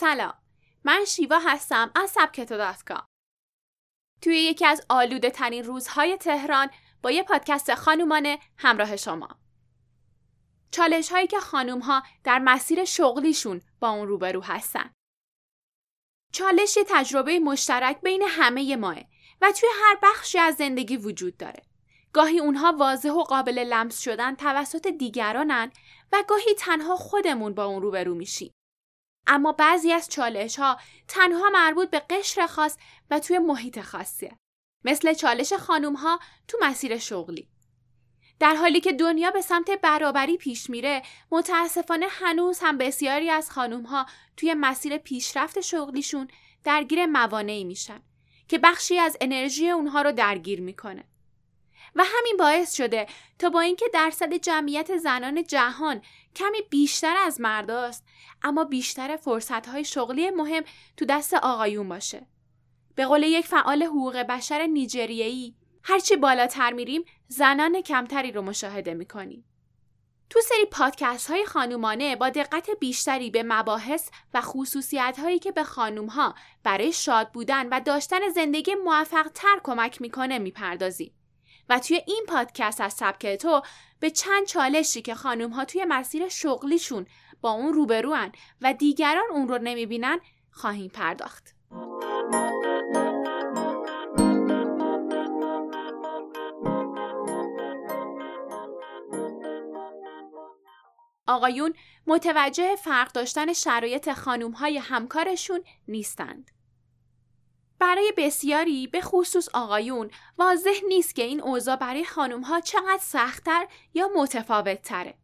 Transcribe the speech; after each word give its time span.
سلام. 0.00 0.34
من 0.84 1.04
شیوا 1.04 1.38
هستم 1.38 1.90
از 1.94 2.10
سبکتو 2.10 2.74
توی 4.22 4.36
یکی 4.36 4.66
از 4.66 4.86
آلوده 4.88 5.30
ترین 5.30 5.64
روزهای 5.64 6.16
تهران 6.16 6.70
با 7.02 7.10
یه 7.10 7.22
پادکست 7.22 7.74
خانومانه 7.74 8.38
همراه 8.56 8.96
شما. 8.96 9.28
چالش 10.70 11.12
هایی 11.12 11.26
که 11.26 11.40
خانوم 11.40 11.78
ها 11.78 12.02
در 12.24 12.38
مسیر 12.38 12.84
شغلیشون 12.84 13.60
با 13.80 13.90
اون 13.90 14.08
روبرو 14.08 14.42
هستن. 14.42 14.92
چالش 16.32 16.76
یه 16.76 16.84
تجربه 16.88 17.38
مشترک 17.38 18.00
بین 18.00 18.22
همه 18.28 18.76
ماه 18.76 18.98
و 19.40 19.52
توی 19.52 19.68
هر 19.82 19.98
بخشی 20.02 20.38
از 20.38 20.56
زندگی 20.56 20.96
وجود 20.96 21.36
داره. 21.36 21.62
گاهی 22.12 22.38
اونها 22.38 22.72
واضح 22.78 23.10
و 23.10 23.22
قابل 23.22 23.58
لمس 23.58 24.00
شدن 24.00 24.34
توسط 24.34 24.86
دیگرانن 24.86 25.72
و 26.12 26.24
گاهی 26.28 26.54
تنها 26.58 26.96
خودمون 26.96 27.54
با 27.54 27.64
اون 27.64 27.82
روبرو 27.82 28.14
میشیم. 28.14 28.52
اما 29.28 29.52
بعضی 29.52 29.92
از 29.92 30.08
چالش 30.08 30.58
ها 30.58 30.78
تنها 31.08 31.50
مربوط 31.50 31.90
به 31.90 31.98
قشر 31.98 32.46
خاص 32.46 32.76
و 33.10 33.18
توی 33.20 33.38
محیط 33.38 33.80
خاصیه. 33.80 34.38
مثل 34.84 35.14
چالش 35.14 35.52
خانوم 35.52 35.94
ها 35.94 36.20
تو 36.48 36.58
مسیر 36.62 36.98
شغلی. 36.98 37.48
در 38.40 38.54
حالی 38.54 38.80
که 38.80 38.92
دنیا 38.92 39.30
به 39.30 39.40
سمت 39.40 39.70
برابری 39.70 40.36
پیش 40.36 40.70
میره 40.70 41.02
متاسفانه 41.30 42.06
هنوز 42.10 42.58
هم 42.62 42.78
بسیاری 42.78 43.30
از 43.30 43.50
خانوم 43.50 43.82
ها 43.82 44.06
توی 44.36 44.54
مسیر 44.54 44.98
پیشرفت 44.98 45.60
شغلیشون 45.60 46.28
درگیر 46.64 47.06
موانعی 47.06 47.64
میشن 47.64 48.00
که 48.48 48.58
بخشی 48.58 48.98
از 48.98 49.16
انرژی 49.20 49.70
اونها 49.70 50.02
رو 50.02 50.12
درگیر 50.12 50.60
می‌کنه. 50.60 51.04
و 51.98 52.04
همین 52.04 52.36
باعث 52.38 52.74
شده 52.74 53.06
تا 53.38 53.50
با 53.50 53.60
اینکه 53.60 53.86
درصد 53.92 54.34
جمعیت 54.34 54.96
زنان 54.96 55.44
جهان 55.44 56.02
کمی 56.36 56.62
بیشتر 56.70 57.16
از 57.26 57.40
مرداست 57.40 58.04
اما 58.42 58.64
بیشتر 58.64 59.16
فرصتهای 59.16 59.84
شغلی 59.84 60.30
مهم 60.30 60.62
تو 60.96 61.04
دست 61.04 61.34
آقایون 61.34 61.88
باشه. 61.88 62.26
به 62.94 63.06
قول 63.06 63.22
یک 63.22 63.46
فعال 63.46 63.82
حقوق 63.82 64.16
بشر 64.16 64.66
نیجریه‌ای 64.66 65.54
هرچی 65.82 66.16
بالاتر 66.16 66.72
میریم 66.72 67.04
زنان 67.28 67.80
کمتری 67.80 68.32
رو 68.32 68.42
مشاهده 68.42 68.94
می‌کنیم. 68.94 69.44
تو 70.30 70.40
سری 70.40 70.64
پادکست 70.64 71.30
های 71.30 71.46
خانومانه 71.46 72.16
با 72.16 72.28
دقت 72.28 72.70
بیشتری 72.80 73.30
به 73.30 73.42
مباحث 73.42 74.10
و 74.34 74.40
خصوصیت 74.40 75.18
هایی 75.18 75.38
که 75.38 75.52
به 75.52 75.64
خانوم 75.64 76.06
ها 76.06 76.34
برای 76.62 76.92
شاد 76.92 77.32
بودن 77.32 77.68
و 77.68 77.80
داشتن 77.80 78.28
زندگی 78.28 78.74
موفق 78.74 79.28
تر 79.34 79.60
کمک 79.64 80.00
می‌کنه 80.00 80.38
می‌پردازیم. 80.38 81.17
و 81.68 81.78
توی 81.78 82.00
این 82.06 82.24
پادکست 82.28 82.80
از 82.80 82.92
سبک 82.92 83.26
تو 83.26 83.62
به 84.00 84.10
چند 84.10 84.46
چالشی 84.46 85.02
که 85.02 85.14
خانوم 85.14 85.50
ها 85.50 85.64
توی 85.64 85.84
مسیر 85.84 86.28
شغلیشون 86.28 87.06
با 87.40 87.50
اون 87.50 87.72
روبروان 87.72 88.32
و 88.60 88.72
دیگران 88.72 89.30
اون 89.30 89.48
رو 89.48 89.58
نمی‌بینن 89.58 90.20
خواهیم 90.50 90.90
پرداخت. 90.90 91.54
آقایون 101.26 101.74
متوجه 102.06 102.76
فرق 102.76 103.12
داشتن 103.12 103.52
شرایط 103.52 104.12
خانوم 104.12 104.50
های 104.52 104.78
همکارشون 104.78 105.64
نیستند. 105.88 106.50
برای 107.78 108.12
بسیاری 108.16 108.86
به 108.86 109.00
خصوص 109.00 109.48
آقایون 109.54 110.10
واضح 110.38 110.80
نیست 110.88 111.14
که 111.14 111.22
این 111.22 111.40
اوضاع 111.40 111.76
برای 111.76 112.04
خانم 112.04 112.40
ها 112.40 112.60
چقدر 112.60 113.00
سختتر 113.00 113.66
یا 113.94 114.10
متفاوت 114.16 114.82
تره. 114.82 115.14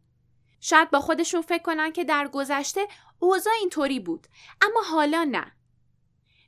شاید 0.59 0.91
با 0.91 0.99
خودشون 0.99 1.41
فکر 1.41 1.63
کنن 1.63 1.91
که 1.91 2.03
در 2.03 2.27
گذشته 2.27 2.87
اوضاع 3.19 3.53
اینطوری 3.59 3.99
بود 3.99 4.27
اما 4.61 4.81
حالا 4.81 5.23
نه. 5.23 5.51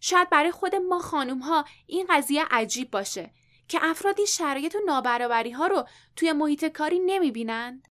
شاید 0.01 0.29
برای 0.29 0.51
خود 0.51 0.75
ما 0.75 0.99
خانم 0.99 1.39
ها 1.39 1.65
این 1.87 2.07
قضیه 2.09 2.45
عجیب 2.51 2.91
باشه 2.91 3.31
که 3.67 3.79
افرادی 3.81 4.27
شرایط 4.27 4.75
و 4.75 4.79
نابرابری 4.85 5.51
ها 5.51 5.67
رو 5.67 5.87
توی 6.15 6.31
محیط 6.31 6.65
کاری 6.65 6.99
نمی 6.99 7.31
بینند. 7.31 7.87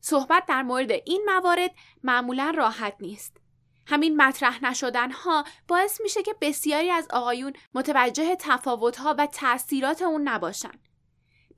صحبت 0.00 0.46
در 0.46 0.62
مورد 0.62 0.90
این 0.90 1.22
موارد 1.26 1.70
معمولا 2.02 2.52
راحت 2.56 2.96
نیست. 3.00 3.39
همین 3.90 4.16
مطرح 4.16 4.64
نشدن 4.64 5.10
ها 5.10 5.44
باعث 5.68 6.00
میشه 6.00 6.22
که 6.22 6.34
بسیاری 6.40 6.90
از 6.90 7.08
آقایون 7.10 7.52
متوجه 7.74 8.36
تفاوت 8.36 8.96
ها 8.96 9.14
و 9.18 9.26
تاثیرات 9.26 10.02
اون 10.02 10.28
نباشن. 10.28 10.72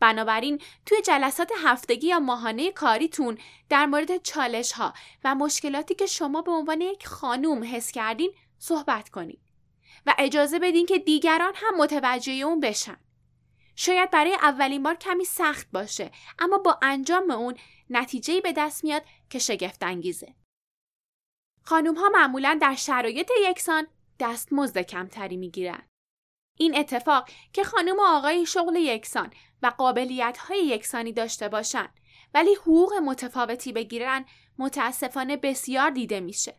بنابراین 0.00 0.60
توی 0.86 1.02
جلسات 1.02 1.50
هفتگی 1.64 2.06
یا 2.06 2.20
ماهانه 2.20 2.72
کاریتون 2.72 3.38
در 3.68 3.86
مورد 3.86 4.22
چالش 4.22 4.72
ها 4.72 4.94
و 5.24 5.34
مشکلاتی 5.34 5.94
که 5.94 6.06
شما 6.06 6.42
به 6.42 6.50
عنوان 6.50 6.80
یک 6.80 7.06
خانوم 7.06 7.64
حس 7.64 7.90
کردین 7.90 8.32
صحبت 8.58 9.08
کنید 9.08 9.40
و 10.06 10.14
اجازه 10.18 10.58
بدین 10.58 10.86
که 10.86 10.98
دیگران 10.98 11.52
هم 11.56 11.76
متوجه 11.78 12.32
اون 12.32 12.60
بشن. 12.60 12.96
شاید 13.76 14.10
برای 14.10 14.34
اولین 14.34 14.82
بار 14.82 14.94
کمی 14.94 15.24
سخت 15.24 15.66
باشه 15.72 16.10
اما 16.38 16.58
با 16.58 16.78
انجام 16.82 17.30
اون 17.30 17.54
نتیجهی 17.90 18.40
به 18.40 18.52
دست 18.52 18.84
میاد 18.84 19.02
که 19.30 19.38
شگفت 19.38 19.82
انگیزه. 19.82 20.34
خانوم 21.64 21.94
ها 21.94 22.08
معمولا 22.08 22.58
در 22.60 22.74
شرایط 22.74 23.30
یکسان 23.48 23.86
دستمزد 24.20 24.78
کمتری 24.78 25.36
می‌گیرند. 25.36 25.88
این 26.58 26.78
اتفاق 26.78 27.28
که 27.52 27.64
خانم 27.64 27.98
و 27.98 28.02
آقای 28.02 28.46
شغل 28.46 28.76
یکسان 28.76 29.32
و 29.62 29.66
قابلیت 29.66 30.38
های 30.38 30.58
یکسانی 30.58 31.12
داشته 31.12 31.48
باشند 31.48 32.00
ولی 32.34 32.54
حقوق 32.54 32.92
متفاوتی 32.94 33.72
بگیرن 33.72 34.24
متاسفانه 34.58 35.36
بسیار 35.36 35.90
دیده 35.90 36.20
میشه. 36.20 36.56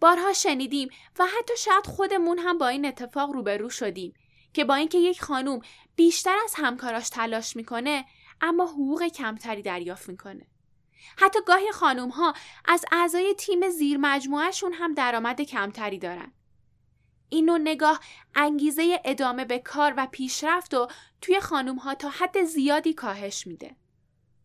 بارها 0.00 0.32
شنیدیم 0.32 0.88
و 1.18 1.26
حتی 1.26 1.56
شاید 1.58 1.86
خودمون 1.86 2.38
هم 2.38 2.58
با 2.58 2.68
این 2.68 2.86
اتفاق 2.86 3.30
روبرو 3.30 3.70
شدیم 3.70 4.14
که 4.52 4.64
با 4.64 4.74
اینکه 4.74 4.98
یک 4.98 5.22
خانوم 5.22 5.60
بیشتر 5.96 6.36
از 6.44 6.54
همکاراش 6.56 7.08
تلاش 7.08 7.56
می‌کنه 7.56 8.04
اما 8.40 8.66
حقوق 8.66 9.06
کمتری 9.06 9.62
دریافت 9.62 10.08
می‌کنه. 10.08 10.46
حتی 11.16 11.38
گاهی 11.46 11.72
خانوم 11.72 12.08
ها 12.08 12.34
از 12.64 12.84
اعضای 12.92 13.34
تیم 13.34 13.68
زیر 13.68 13.98
مجموعهشون 14.00 14.72
هم 14.72 14.94
درآمد 14.94 15.40
کمتری 15.40 15.98
دارن. 15.98 16.32
این 17.28 17.44
نوع 17.44 17.58
نگاه 17.58 18.00
انگیزه 18.34 19.00
ادامه 19.04 19.44
به 19.44 19.58
کار 19.58 19.94
و 19.96 20.06
پیشرفت 20.06 20.74
و 20.74 20.88
توی 21.20 21.40
خانوم 21.40 21.76
ها 21.76 21.94
تا 21.94 22.08
حد 22.08 22.44
زیادی 22.44 22.94
کاهش 22.94 23.46
میده. 23.46 23.76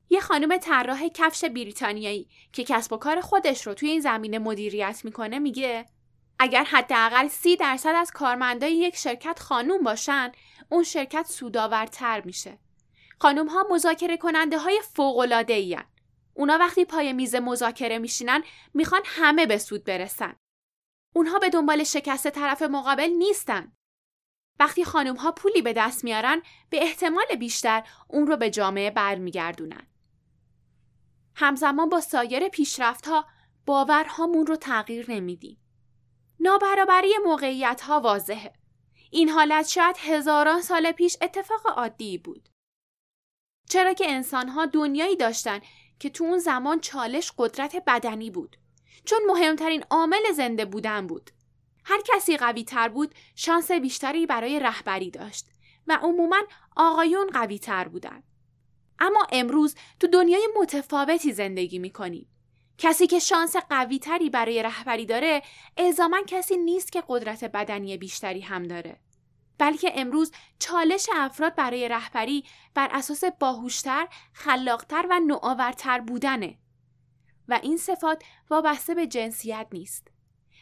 یه 0.10 0.20
خانم 0.20 0.58
طراح 0.58 1.08
کفش 1.08 1.46
بریتانیایی 1.46 2.30
که 2.54 2.64
کسب 2.64 2.94
و 2.94 2.98
کار 2.98 3.22
خودش 3.22 3.68
رو 3.68 3.74
توی 3.74 3.90
این 3.90 4.02
زمینه 4.02 4.40
مدیریت 4.40 5.02
می‌کنه 5.04 5.40
میگه 5.40 5.86
اگر 6.40 6.64
حداقل 6.64 7.28
سی 7.28 7.56
درصد 7.56 7.94
از 7.96 8.12
کارمندای 8.12 8.74
یک 8.74 8.96
شرکت 8.96 9.40
خانوم 9.40 9.84
باشن 9.84 10.32
اون 10.70 10.84
شرکت 10.84 11.26
سودآورتر 11.28 12.22
میشه. 12.22 12.58
خانوم 13.20 13.48
ها 13.48 13.66
مذاکره 13.72 14.18
کننده 14.18 14.58
های 14.58 14.82
فوق 14.94 15.18
العاده 15.18 15.86
اونا 16.34 16.58
وقتی 16.58 16.86
پای 16.86 17.14
میز 17.14 17.36
مذاکره 17.36 17.98
میشینن 17.98 18.44
می‌خوان 18.74 19.02
همه 19.06 19.46
به 19.46 19.58
سود 19.58 19.84
برسن. 19.84 20.36
اونها 21.16 21.40
به 21.40 21.50
دنبال 21.50 21.84
شکست 21.84 22.30
طرف 22.30 22.62
مقابل 22.62 23.10
نیستن. 23.10 23.72
وقتی 24.60 24.86
خانم 24.86 25.16
ها 25.16 25.32
پولی 25.32 25.62
به 25.62 25.74
دست 25.74 26.04
میارن 26.04 26.42
به 26.70 26.84
احتمال 26.84 27.26
بیشتر 27.40 27.84
اون 28.08 28.28
رو 28.28 28.38
به 28.38 28.50
جامعه 28.50 28.92
برمیگردونن. 28.92 29.88
همزمان 31.36 31.90
با 31.90 32.02
سایر 32.02 32.48
پیشرفت 32.48 33.08
ها 33.08 33.26
باورهامون 33.66 34.48
رو 34.48 34.56
تغییر 34.56 35.12
نمیدیم. 35.12 35.60
نابرابری 36.40 37.14
موقعیت 37.26 37.82
ها 37.82 38.00
واضحه. 38.00 38.54
این 39.12 39.30
حالت 39.30 39.68
شاید 39.68 39.96
هزاران 40.00 40.62
سال 40.62 40.92
پیش 40.92 41.18
اتفاق 41.22 41.68
عادی 41.68 42.18
بود. 42.18 42.50
چرا 43.70 43.94
که 43.94 44.12
انسان 44.12 44.50
ها 44.50 44.66
دنیایی 44.66 45.16
داشتن 45.16 45.60
که 46.00 46.10
تو 46.10 46.24
اون 46.24 46.40
زمان 46.40 46.80
چالش 46.80 47.32
قدرت 47.38 47.84
بدنی 47.88 48.32
بود. 48.32 48.58
چون 49.06 49.20
مهمترین 49.28 49.84
عامل 49.90 50.32
زنده 50.36 50.66
بودن 50.66 51.08
بود. 51.08 51.32
هر 51.86 52.02
کسی 52.06 52.38
قوی 52.38 52.64
تر 52.64 52.90
بود 52.90 53.16
شانس 53.36 53.72
بیشتری 53.72 54.26
برای 54.26 54.60
رهبری 54.60 55.12
داشت 55.12 55.46
و 55.88 56.00
عموما 56.02 56.44
آقایون 56.76 57.30
قوی 57.30 57.60
تر 57.60 57.88
بودن. 57.88 58.24
اما 59.00 59.28
امروز 59.32 59.76
تو 60.00 60.08
دنیای 60.08 60.48
متفاوتی 60.62 61.34
زندگی 61.34 61.80
می‌کنیم 61.80 62.30
کسی 62.78 63.08
که 63.08 63.20
شانس 63.20 63.56
قوی 63.56 64.00
تری 64.00 64.30
برای 64.30 64.64
رهبری 64.64 65.06
داره 65.06 65.42
الزاما 65.78 66.22
کسی 66.28 66.58
نیست 66.58 66.92
که 66.92 67.04
قدرت 67.08 67.44
بدنی 67.44 67.98
بیشتری 67.98 68.42
هم 68.42 68.64
داره. 68.64 69.00
بلکه 69.58 69.92
امروز 69.96 70.32
چالش 70.60 71.10
افراد 71.16 71.56
برای 71.56 71.90
رهبری 71.90 72.44
بر 72.74 72.90
اساس 72.92 73.24
باهوشتر، 73.24 74.08
خلاقتر 74.34 75.06
و 75.10 75.20
نوآورتر 75.20 76.00
بودنه 76.00 76.58
و 77.48 77.60
این 77.64 77.78
صفات 77.78 78.24
وابسته 78.50 78.96
به 78.96 79.08
جنسیت 79.08 79.68
نیست. 79.72 80.08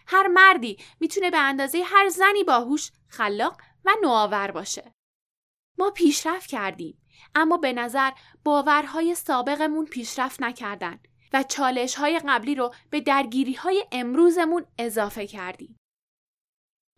هر 0.08 0.28
مردی 0.28 0.78
می‌تونه 1.00 1.32
به 1.32 1.40
اندازه 1.40 1.84
هر 1.86 2.10
زنی 2.10 2.44
باهوش، 2.44 2.92
خلاق 3.08 3.62
و 3.86 3.92
نوآور 4.04 4.52
باشه. 4.52 4.94
ما 5.78 5.90
پیشرفت 5.90 6.50
کردیم 6.50 7.02
اما 7.36 7.58
به 7.58 7.74
نظر 7.74 8.12
باورهای 8.44 9.16
سابقمون 9.16 9.86
پیشرفت 9.86 10.42
نکردن 10.42 11.00
و 11.34 11.44
چالش 11.44 11.96
های 11.96 12.22
قبلی 12.28 12.56
رو 12.56 12.74
به 12.90 13.02
درگیری 13.02 13.54
های 13.54 13.86
امروزمون 13.92 14.66
اضافه 14.78 15.28
کردیم. 15.28 15.81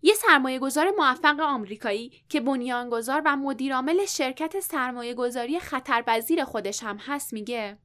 یه 0.05 0.13
سرمایه 0.13 0.59
گذار 0.59 0.91
موفق 0.97 1.39
آمریکایی 1.39 2.11
که 2.29 2.41
بنیانگذار 2.41 3.21
و 3.25 3.35
مدیرعامل 3.35 4.05
شرکت 4.05 4.59
سرمایه 4.59 5.13
گذاری 5.13 5.59
خطرپذیر 5.59 6.43
خودش 6.43 6.83
هم 6.83 6.97
هست 6.97 7.33
میگه 7.33 7.77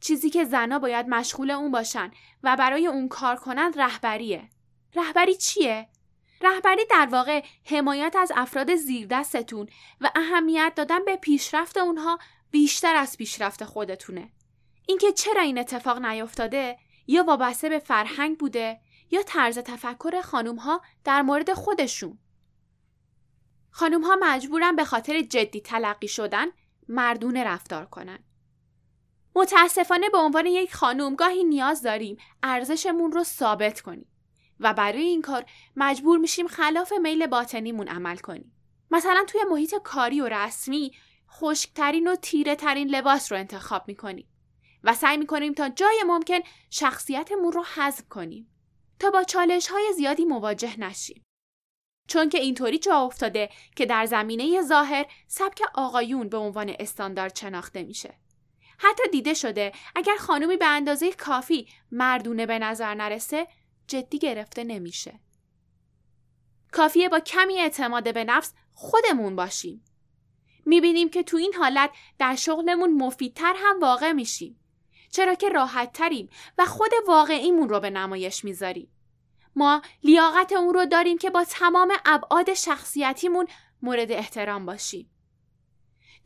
چیزی 0.00 0.30
که 0.30 0.44
زنا 0.44 0.78
باید 0.78 1.08
مشغول 1.08 1.50
اون 1.50 1.70
باشن 1.70 2.10
و 2.42 2.56
برای 2.56 2.86
اون 2.86 3.08
کار 3.08 3.36
کنند 3.36 3.80
رهبریه. 3.80 4.48
رهبری 4.94 5.34
چیه؟ 5.34 5.88
رهبری 6.40 6.84
در 6.90 7.08
واقع 7.10 7.42
حمایت 7.64 8.16
از 8.18 8.32
افراد 8.36 8.74
زیردستتون 8.74 9.68
و 10.00 10.10
اهمیت 10.14 10.72
دادن 10.76 11.04
به 11.04 11.16
پیشرفت 11.16 11.76
اونها 11.76 12.18
بیشتر 12.50 12.96
از 12.96 13.16
پیشرفت 13.16 13.64
خودتونه. 13.64 14.32
اینکه 14.86 15.12
چرا 15.12 15.42
این 15.42 15.58
اتفاق 15.58 15.98
نیفتاده 16.04 16.78
یا 17.06 17.24
وابسته 17.24 17.68
به 17.68 17.78
فرهنگ 17.78 18.38
بوده 18.38 18.80
یا 19.12 19.22
طرز 19.22 19.58
تفکر 19.58 20.20
خانوم 20.20 20.56
ها 20.56 20.82
در 21.04 21.22
مورد 21.22 21.52
خودشون. 21.52 22.18
خانوم 23.70 24.04
ها 24.04 24.16
مجبورن 24.20 24.76
به 24.76 24.84
خاطر 24.84 25.20
جدی 25.20 25.60
تلقی 25.60 26.08
شدن 26.08 26.46
مردونه 26.88 27.44
رفتار 27.44 27.86
کنن. 27.86 28.18
متاسفانه 29.36 30.08
به 30.08 30.18
عنوان 30.18 30.46
یک 30.46 30.74
خانوم 30.74 31.14
گاهی 31.14 31.44
نیاز 31.44 31.82
داریم 31.82 32.16
ارزشمون 32.42 33.12
رو 33.12 33.24
ثابت 33.24 33.80
کنیم 33.80 34.08
و 34.60 34.74
برای 34.74 35.02
این 35.02 35.22
کار 35.22 35.44
مجبور 35.76 36.18
میشیم 36.18 36.48
خلاف 36.48 36.92
میل 37.02 37.26
باطنیمون 37.26 37.88
عمل 37.88 38.16
کنیم. 38.16 38.56
مثلا 38.90 39.24
توی 39.28 39.40
محیط 39.50 39.74
کاری 39.74 40.20
و 40.20 40.28
رسمی 40.28 40.92
خشکترین 41.30 42.08
و 42.08 42.16
تیره 42.16 42.56
ترین 42.56 42.88
لباس 42.88 43.32
رو 43.32 43.38
انتخاب 43.38 43.88
می‌کنیم 43.88 44.28
و 44.84 44.94
سعی 44.94 45.16
می‌کنیم 45.16 45.52
تا 45.52 45.68
جای 45.68 46.04
ممکن 46.06 46.38
شخصیتمون 46.70 47.52
رو 47.52 47.64
حذف 47.74 48.08
کنیم 48.08 48.51
تا 49.02 49.10
با 49.10 49.22
چالش 49.22 49.68
های 49.68 49.92
زیادی 49.96 50.24
مواجه 50.24 50.80
نشیم. 50.80 51.22
چون 52.08 52.28
که 52.28 52.38
اینطوری 52.38 52.78
جا 52.78 52.96
افتاده 52.96 53.50
که 53.76 53.86
در 53.86 54.06
زمینه 54.06 54.62
ظاهر 54.62 55.06
سبک 55.26 55.62
آقایون 55.74 56.28
به 56.28 56.36
عنوان 56.36 56.76
استاندارد 56.78 57.36
شناخته 57.36 57.82
میشه. 57.82 58.14
حتی 58.78 59.02
دیده 59.12 59.34
شده 59.34 59.72
اگر 59.94 60.16
خانومی 60.16 60.56
به 60.56 60.66
اندازه 60.66 61.12
کافی 61.12 61.68
مردونه 61.90 62.46
به 62.46 62.58
نظر 62.58 62.94
نرسه 62.94 63.48
جدی 63.86 64.18
گرفته 64.18 64.64
نمیشه. 64.64 65.20
کافیه 66.72 67.08
با 67.08 67.20
کمی 67.20 67.58
اعتماد 67.58 68.14
به 68.14 68.24
نفس 68.24 68.52
خودمون 68.72 69.36
باشیم. 69.36 69.84
می‌بینیم 70.66 71.08
که 71.08 71.22
تو 71.22 71.36
این 71.36 71.54
حالت 71.54 71.90
در 72.18 72.36
شغلمون 72.36 72.94
مفیدتر 72.94 73.54
هم 73.56 73.80
واقع 73.80 74.12
میشیم. 74.12 74.61
چرا 75.12 75.34
که 75.34 75.48
راحت 75.48 75.92
تریم 75.92 76.28
و 76.58 76.66
خود 76.66 76.90
واقعیمون 77.06 77.68
رو 77.68 77.80
به 77.80 77.90
نمایش 77.90 78.44
می‌ذاریم. 78.44 78.88
ما 79.56 79.82
لیاقت 80.04 80.52
اون 80.52 80.74
رو 80.74 80.84
داریم 80.86 81.18
که 81.18 81.30
با 81.30 81.44
تمام 81.44 81.92
ابعاد 82.04 82.54
شخصیتیمون 82.54 83.46
مورد 83.82 84.12
احترام 84.12 84.66
باشیم. 84.66 85.10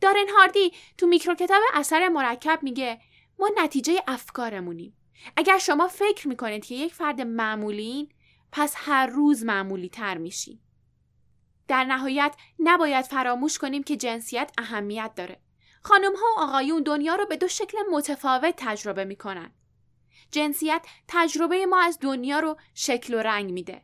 دارن 0.01 0.29
هاردی 0.37 0.73
تو 0.97 1.07
میکروکتاب 1.07 1.61
اثر 1.73 2.09
مرکب 2.09 2.59
میگه 2.61 2.99
ما 3.39 3.49
نتیجه 3.57 4.03
افکارمونیم. 4.07 4.97
اگر 5.37 5.57
شما 5.57 5.87
فکر 5.87 6.27
می‌کنید 6.27 6.65
که 6.65 6.75
یک 6.75 6.93
فرد 6.93 7.21
معمولین 7.21 8.09
پس 8.51 8.73
هر 8.77 9.07
روز 9.07 9.43
معمولی 9.43 9.89
تر 9.89 10.17
میشین. 10.17 10.59
در 11.67 11.83
نهایت 11.83 12.35
نباید 12.59 13.05
فراموش 13.05 13.57
کنیم 13.57 13.83
که 13.83 13.97
جنسیت 13.97 14.51
اهمیت 14.57 15.11
داره. 15.15 15.41
خانم 15.87 16.15
ها 16.15 16.25
و 16.37 16.39
آقایون 16.39 16.83
دنیا 16.83 17.15
رو 17.15 17.25
به 17.25 17.37
دو 17.37 17.47
شکل 17.47 17.77
متفاوت 17.91 18.53
تجربه 18.57 19.05
می‌کنن. 19.05 19.51
جنسیت 20.31 20.85
تجربه 21.07 21.65
ما 21.65 21.81
از 21.81 21.97
دنیا 22.01 22.39
رو 22.39 22.57
شکل 22.73 23.13
و 23.13 23.17
رنگ 23.17 23.51
میده. 23.51 23.81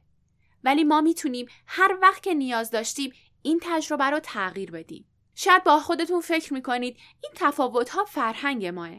ولی 0.63 0.83
ما 0.83 1.01
می‌تونیم 1.01 1.47
هر 1.67 1.97
وقت 2.01 2.23
که 2.23 2.33
نیاز 2.33 2.71
داشتیم 2.71 3.13
این 3.41 3.59
تجربه 3.63 4.03
رو 4.03 4.19
تغییر 4.19 4.71
بدیم. 4.71 5.05
شاید 5.35 5.63
با 5.63 5.79
خودتون 5.79 6.21
فکر 6.21 6.53
می‌کنید 6.53 6.97
این 7.23 7.31
تفاوت 7.35 7.89
ها 7.89 8.05
فرهنگ 8.05 8.65
ماه. 8.65 8.91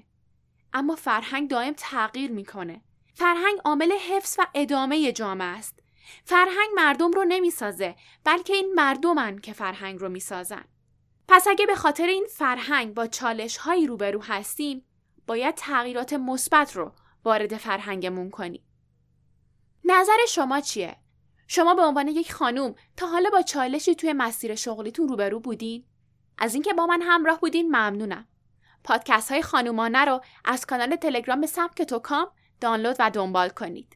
اما 0.73 0.97
فرهنگ 0.97 1.51
دائم 1.51 1.75
تغییر 1.77 2.31
می‌کنه. 2.31 2.83
فرهنگ 3.15 3.59
عامل 3.65 3.93
حفظ 3.93 4.37
و 4.39 4.47
ادامه 4.55 5.13
جامعه 5.13 5.49
است. 5.49 5.79
فرهنگ 6.25 6.69
مردم 6.75 7.11
رو 7.11 7.25
نمی‌سازه 7.25 7.97
بلکه 8.25 8.55
این 8.55 8.73
مردمن 8.75 9.39
که 9.39 9.53
فرهنگ 9.53 10.01
رو 10.01 10.09
می‌سازن. 10.09 10.65
پس 11.29 11.47
اگه 11.49 11.67
به 11.67 11.75
خاطر 11.75 12.07
این 12.07 12.27
فرهنگ 12.31 12.95
با 12.95 13.07
چالش 13.07 13.57
هایی 13.57 13.87
روبرو 13.87 14.23
هستیم 14.23 14.85
باید 15.27 15.55
تغییرات 15.55 16.13
مثبت 16.13 16.77
رو 16.77 16.93
وارد 17.25 17.57
فرهنگمون 17.57 18.31
کنیم. 18.31 18.63
نظر 19.85 20.17
شما 20.29 20.61
چیه؟ 20.61 20.97
شما 21.47 21.75
به 21.75 21.83
عنوان 21.83 22.09
یک 22.09 22.33
خانوم 22.33 22.75
تا 22.97 23.07
حالا 23.07 23.31
با 23.31 23.43
چالشی 23.43 23.95
توی 23.95 24.13
مسیر 24.13 24.55
شغلیتون 24.55 25.09
روبرو 25.09 25.41
بودین؟ 25.41 25.85
از 26.39 26.55
اینکه 26.55 26.73
با 26.73 26.87
من 26.87 27.03
همراه 27.03 27.41
بودین 27.41 27.67
ممنونم. 27.67 28.27
پادکست 28.85 29.33
های 29.33 29.43
خانومانه 29.43 30.05
رو 30.05 30.21
از 30.45 30.67
کانال 30.67 30.97
تلگرام 30.97 31.47
سبک 31.47 31.83
توکام 31.83 32.27
دانلود 32.61 32.97
و 32.99 33.11
دنبال 33.11 33.49
کنید. 33.49 33.89